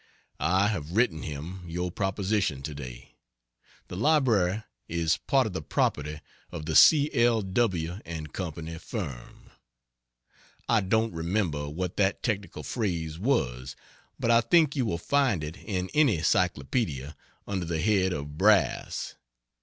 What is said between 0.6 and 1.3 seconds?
have written